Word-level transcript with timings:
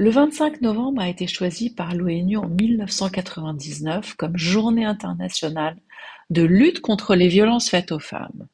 Le 0.00 0.08
25 0.08 0.62
novembre 0.62 1.02
a 1.02 1.10
été 1.10 1.26
choisi 1.26 1.68
par 1.68 1.94
l'ONU 1.94 2.38
en 2.38 2.48
1999 2.48 4.14
comme 4.14 4.34
Journée 4.34 4.86
internationale 4.86 5.76
de 6.30 6.40
lutte 6.40 6.80
contre 6.80 7.14
les 7.14 7.28
violences 7.28 7.68
faites 7.68 7.92
aux 7.92 7.98
femmes. 7.98 8.48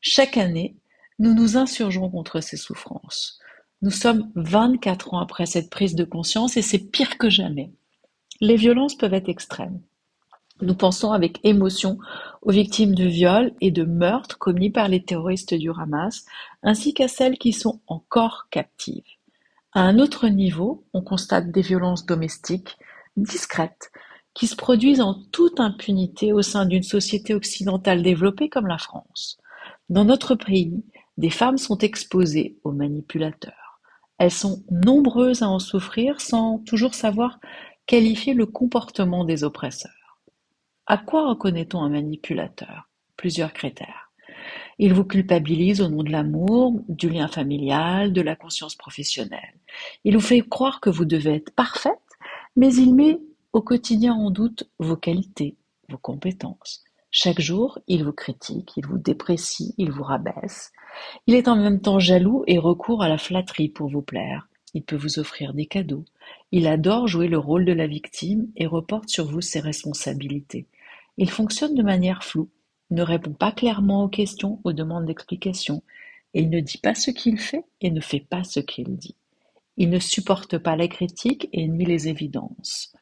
Chaque 0.00 0.36
année, 0.36 0.74
nous 1.20 1.34
nous 1.34 1.56
insurgeons 1.56 2.10
contre 2.10 2.40
ces 2.40 2.56
souffrances. 2.56 3.38
Nous 3.80 3.92
sommes 3.92 4.32
24 4.34 5.14
ans 5.14 5.20
après 5.20 5.46
cette 5.46 5.70
prise 5.70 5.94
de 5.94 6.02
conscience 6.02 6.56
et 6.56 6.62
c'est 6.62 6.90
pire 6.90 7.16
que 7.16 7.30
jamais. 7.30 7.70
Les 8.40 8.56
violences 8.56 8.96
peuvent 8.96 9.14
être 9.14 9.28
extrêmes. 9.28 9.80
Nous 10.62 10.74
pensons 10.74 11.12
avec 11.12 11.38
émotion 11.44 11.98
aux 12.42 12.50
victimes 12.50 12.96
de 12.96 13.04
viols 13.04 13.52
et 13.60 13.70
de 13.70 13.84
meurtres 13.84 14.36
commis 14.36 14.70
par 14.70 14.88
les 14.88 15.04
terroristes 15.04 15.54
du 15.54 15.70
Hamas, 15.70 16.24
ainsi 16.64 16.92
qu'à 16.92 17.06
celles 17.06 17.38
qui 17.38 17.52
sont 17.52 17.80
encore 17.86 18.48
captives. 18.50 19.17
À 19.78 19.82
un 19.82 20.00
autre 20.00 20.26
niveau, 20.26 20.88
on 20.92 21.02
constate 21.02 21.52
des 21.52 21.62
violences 21.62 22.04
domestiques, 22.04 22.76
discrètes, 23.16 23.92
qui 24.34 24.48
se 24.48 24.56
produisent 24.56 25.00
en 25.00 25.14
toute 25.30 25.60
impunité 25.60 26.32
au 26.32 26.42
sein 26.42 26.66
d'une 26.66 26.82
société 26.82 27.32
occidentale 27.32 28.02
développée 28.02 28.48
comme 28.48 28.66
la 28.66 28.78
France. 28.78 29.38
Dans 29.88 30.04
notre 30.04 30.34
pays, 30.34 30.84
des 31.16 31.30
femmes 31.30 31.58
sont 31.58 31.78
exposées 31.78 32.58
aux 32.64 32.72
manipulateurs. 32.72 33.80
Elles 34.18 34.32
sont 34.32 34.64
nombreuses 34.68 35.42
à 35.42 35.48
en 35.48 35.60
souffrir 35.60 36.20
sans 36.20 36.58
toujours 36.58 36.94
savoir 36.94 37.38
qualifier 37.86 38.34
le 38.34 38.46
comportement 38.46 39.24
des 39.24 39.44
oppresseurs. 39.44 40.18
À 40.86 40.98
quoi 40.98 41.28
reconnaît-on 41.28 41.80
un 41.80 41.90
manipulateur? 41.90 42.88
Plusieurs 43.16 43.52
critères. 43.52 44.08
Il 44.78 44.94
vous 44.94 45.04
culpabilise 45.04 45.80
au 45.80 45.88
nom 45.88 46.02
de 46.02 46.10
l'amour, 46.10 46.80
du 46.88 47.08
lien 47.08 47.28
familial, 47.28 48.12
de 48.12 48.20
la 48.20 48.36
conscience 48.36 48.76
professionnelle. 48.76 49.58
Il 50.04 50.14
vous 50.14 50.20
fait 50.20 50.40
croire 50.40 50.80
que 50.80 50.90
vous 50.90 51.04
devez 51.04 51.34
être 51.34 51.54
parfaite, 51.54 51.92
mais 52.56 52.74
il 52.74 52.94
met 52.94 53.18
au 53.52 53.62
quotidien 53.62 54.14
en 54.14 54.30
doute 54.30 54.68
vos 54.78 54.96
qualités, 54.96 55.56
vos 55.88 55.98
compétences. 55.98 56.84
Chaque 57.10 57.40
jour, 57.40 57.78
il 57.86 58.04
vous 58.04 58.12
critique, 58.12 58.72
il 58.76 58.86
vous 58.86 58.98
déprécie, 58.98 59.74
il 59.78 59.90
vous 59.90 60.02
rabaisse. 60.02 60.72
Il 61.26 61.34
est 61.34 61.48
en 61.48 61.56
même 61.56 61.80
temps 61.80 61.98
jaloux 61.98 62.44
et 62.46 62.58
recourt 62.58 63.02
à 63.02 63.08
la 63.08 63.18
flatterie 63.18 63.68
pour 63.68 63.88
vous 63.88 64.02
plaire. 64.02 64.48
Il 64.74 64.82
peut 64.82 64.96
vous 64.96 65.18
offrir 65.18 65.54
des 65.54 65.66
cadeaux. 65.66 66.04
Il 66.52 66.66
adore 66.66 67.08
jouer 67.08 67.28
le 67.28 67.38
rôle 67.38 67.64
de 67.64 67.72
la 67.72 67.86
victime 67.86 68.48
et 68.56 68.66
reporte 68.66 69.08
sur 69.08 69.24
vous 69.26 69.40
ses 69.40 69.60
responsabilités. 69.60 70.66
Il 71.16 71.30
fonctionne 71.30 71.74
de 71.74 71.82
manière 71.82 72.22
floue, 72.22 72.50
ne 72.90 73.02
répond 73.02 73.32
pas 73.32 73.52
clairement 73.52 74.04
aux 74.04 74.08
questions, 74.08 74.60
aux 74.64 74.72
demandes 74.72 75.06
d'explication, 75.06 75.82
il 76.34 76.50
ne 76.50 76.60
dit 76.60 76.78
pas 76.78 76.94
ce 76.94 77.10
qu'il 77.10 77.38
fait 77.38 77.64
et 77.80 77.90
ne 77.90 78.00
fait 78.00 78.20
pas 78.20 78.44
ce 78.44 78.60
qu'il 78.60 78.96
dit. 78.96 79.16
Il 79.80 79.90
ne 79.90 80.00
supporte 80.00 80.58
pas 80.58 80.74
les 80.74 80.88
critiques 80.88 81.48
et 81.52 81.68
ni 81.68 81.84
les 81.84 82.08
évidences. 82.08 82.92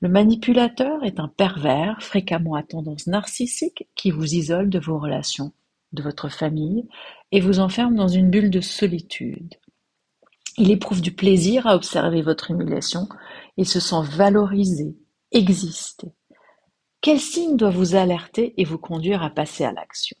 Le 0.00 0.08
manipulateur 0.08 1.04
est 1.04 1.20
un 1.20 1.28
pervers, 1.28 2.02
fréquemment 2.02 2.56
à 2.56 2.64
tendance 2.64 3.06
narcissique, 3.06 3.86
qui 3.94 4.10
vous 4.10 4.34
isole 4.34 4.68
de 4.68 4.80
vos 4.80 4.98
relations, 4.98 5.52
de 5.92 6.02
votre 6.02 6.28
famille, 6.28 6.88
et 7.30 7.40
vous 7.40 7.60
enferme 7.60 7.94
dans 7.94 8.08
une 8.08 8.30
bulle 8.30 8.50
de 8.50 8.60
solitude. 8.60 9.54
Il 10.56 10.72
éprouve 10.72 11.00
du 11.00 11.12
plaisir 11.12 11.68
à 11.68 11.76
observer 11.76 12.20
votre 12.20 12.50
humiliation, 12.50 13.08
il 13.56 13.68
se 13.68 13.78
sent 13.78 14.02
valorisé, 14.02 14.96
exister. 15.30 16.08
Quel 17.00 17.20
signe 17.20 17.56
doit 17.56 17.70
vous 17.70 17.94
alerter 17.94 18.54
et 18.60 18.64
vous 18.64 18.78
conduire 18.78 19.22
à 19.22 19.30
passer 19.30 19.64
à 19.64 19.70
l'action? 19.70 20.16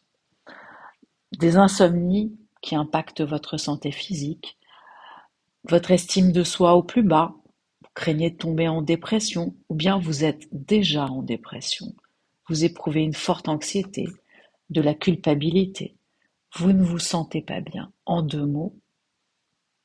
Des 1.40 1.56
insomnies 1.56 2.38
qui 2.62 2.76
impactent 2.76 3.22
votre 3.22 3.56
santé 3.56 3.90
physique, 3.90 4.58
votre 5.68 5.90
estime 5.90 6.32
de 6.32 6.44
soi 6.44 6.74
au 6.74 6.82
plus 6.82 7.02
bas, 7.02 7.34
vous 7.82 7.88
craignez 7.94 8.30
de 8.30 8.36
tomber 8.36 8.68
en 8.68 8.82
dépression 8.82 9.54
ou 9.68 9.74
bien 9.74 9.98
vous 9.98 10.24
êtes 10.24 10.48
déjà 10.52 11.06
en 11.06 11.22
dépression. 11.22 11.94
Vous 12.48 12.64
éprouvez 12.64 13.02
une 13.02 13.14
forte 13.14 13.48
anxiété, 13.48 14.06
de 14.70 14.80
la 14.80 14.94
culpabilité. 14.94 15.96
Vous 16.56 16.72
ne 16.72 16.82
vous 16.82 16.98
sentez 16.98 17.42
pas 17.42 17.60
bien. 17.60 17.92
En 18.06 18.22
deux 18.22 18.46
mots, 18.46 18.78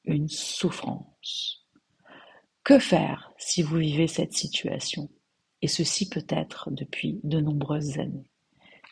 une 0.06 0.30
souffrance. 0.30 1.66
Que 2.64 2.80
faire 2.80 3.34
si 3.38 3.62
vous 3.62 3.78
vivez 3.78 4.08
cette 4.08 4.34
situation? 4.34 5.10
Et 5.62 5.68
ceci 5.68 6.10
peut 6.10 6.26
être 6.30 6.72
depuis 6.72 7.20
de 7.24 7.40
nombreuses 7.40 8.00
années. 8.00 8.30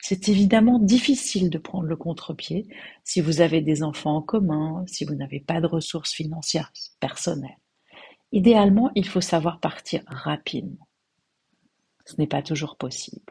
C'est 0.01 0.29
évidemment 0.29 0.79
difficile 0.79 1.51
de 1.51 1.59
prendre 1.59 1.85
le 1.85 1.95
contre-pied 1.95 2.67
si 3.03 3.21
vous 3.21 3.39
avez 3.39 3.61
des 3.61 3.83
enfants 3.83 4.17
en 4.17 4.21
commun, 4.21 4.83
si 4.87 5.05
vous 5.05 5.13
n'avez 5.13 5.39
pas 5.39 5.61
de 5.61 5.67
ressources 5.67 6.11
financières 6.11 6.73
personnelles. 6.99 7.57
Idéalement, 8.31 8.89
il 8.95 9.07
faut 9.07 9.21
savoir 9.21 9.59
partir 9.59 10.01
rapidement. 10.07 10.87
Ce 12.05 12.15
n'est 12.17 12.27
pas 12.27 12.41
toujours 12.41 12.77
possible. 12.77 13.21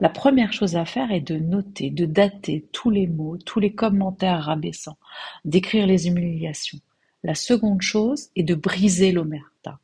La 0.00 0.08
première 0.08 0.52
chose 0.52 0.76
à 0.76 0.86
faire 0.86 1.12
est 1.12 1.20
de 1.20 1.36
noter, 1.36 1.90
de 1.90 2.06
dater 2.06 2.66
tous 2.72 2.90
les 2.90 3.06
mots, 3.06 3.36
tous 3.36 3.60
les 3.60 3.74
commentaires 3.74 4.44
rabaissants, 4.44 4.98
d'écrire 5.44 5.86
les 5.86 6.08
humiliations, 6.08 6.80
la 7.22 7.34
seconde 7.34 7.82
chose 7.82 8.28
est 8.36 8.42
de 8.42 8.54
briser 8.54 9.12
l'omerta, 9.12 9.78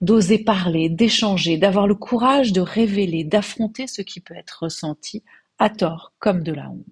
d'oser 0.00 0.38
parler, 0.38 0.88
d'échanger, 0.88 1.56
d'avoir 1.56 1.86
le 1.86 1.94
courage 1.94 2.52
de 2.52 2.60
révéler, 2.60 3.24
d'affronter 3.24 3.86
ce 3.86 4.02
qui 4.02 4.20
peut 4.20 4.34
être 4.34 4.64
ressenti 4.64 5.22
à 5.58 5.70
tort 5.70 6.12
comme 6.18 6.42
de 6.42 6.52
la 6.52 6.70
honte. 6.70 6.84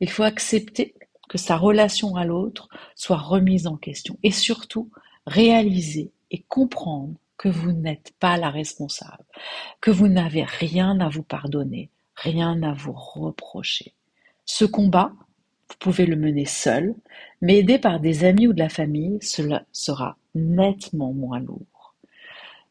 Il 0.00 0.10
faut 0.10 0.22
accepter 0.22 0.94
que 1.28 1.38
sa 1.38 1.56
relation 1.56 2.16
à 2.16 2.24
l'autre 2.24 2.68
soit 2.94 3.16
remise 3.16 3.66
en 3.66 3.76
question 3.76 4.18
et 4.22 4.30
surtout 4.30 4.90
réaliser 5.26 6.12
et 6.30 6.42
comprendre 6.42 7.14
que 7.36 7.48
vous 7.48 7.72
n'êtes 7.72 8.12
pas 8.18 8.36
la 8.36 8.50
responsable, 8.50 9.24
que 9.80 9.90
vous 9.90 10.08
n'avez 10.08 10.44
rien 10.44 11.00
à 11.00 11.08
vous 11.08 11.22
pardonner, 11.22 11.90
rien 12.14 12.62
à 12.62 12.72
vous 12.72 12.92
reprocher. 12.92 13.92
Ce 14.44 14.64
combat, 14.64 15.12
vous 15.68 15.76
pouvez 15.78 16.06
le 16.06 16.16
mener 16.16 16.44
seul, 16.44 16.94
mais 17.40 17.58
aidé 17.58 17.78
par 17.78 18.00
des 18.00 18.24
amis 18.24 18.46
ou 18.46 18.52
de 18.52 18.58
la 18.58 18.68
famille, 18.68 19.18
cela 19.20 19.64
sera 19.72 20.16
nettement 20.34 21.12
moins 21.12 21.40
lourd. 21.40 21.94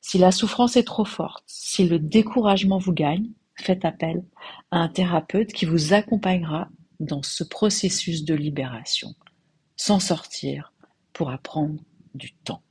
Si 0.02 0.18
la 0.18 0.32
souffrance 0.32 0.78
est 0.78 0.84
trop 0.84 1.06
forte, 1.06 1.44
si 1.48 1.88
le 1.88 2.00
découragement 2.00 2.78
vous 2.78 2.94
gagne, 2.94 3.32
faites 3.56 3.86
appel 3.86 4.24
à 4.72 4.78
un 4.78 4.88
thérapeute 4.88 5.52
qui 5.52 5.66
vous 5.66 5.94
accompagnera 5.94 6.70
dans 7.00 7.24
ce 7.24 7.44
processus 7.44 8.24
de 8.24 8.36
libération. 8.36 9.16
S'en 9.76 10.00
sortir 10.00 10.74
pour 11.12 11.32
apprendre 11.32 11.82
du 12.14 12.34
temps. 12.34 12.62